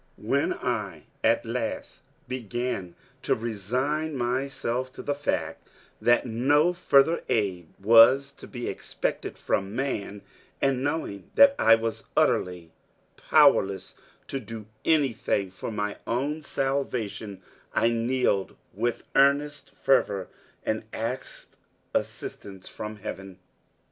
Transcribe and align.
When 0.17 0.51
I 0.53 1.03
at 1.23 1.45
last 1.45 2.01
began 2.27 2.95
to 3.21 3.35
resign 3.35 4.17
myself 4.17 4.91
to 4.93 5.03
the 5.03 5.13
fact 5.13 5.67
that 6.01 6.25
no 6.25 6.73
further 6.73 7.23
aid 7.29 7.67
was 7.79 8.31
to 8.37 8.47
be 8.47 8.67
expected 8.67 9.37
from 9.37 9.75
man, 9.75 10.23
and 10.59 10.83
knowing 10.83 11.29
that 11.35 11.53
I 11.59 11.75
was 11.75 12.05
utterly 12.17 12.71
powerless 13.15 13.93
to 14.29 14.39
do 14.39 14.65
anything 14.83 15.51
for 15.51 15.71
my 15.71 15.97
own 16.07 16.41
salvation, 16.41 17.43
I 17.71 17.89
kneeled 17.89 18.55
with 18.73 19.03
earnest 19.15 19.69
fervor 19.75 20.29
and 20.65 20.83
asked 20.91 21.57
assistance 21.93 22.67
from 22.67 22.95
Heaven. 22.95 23.37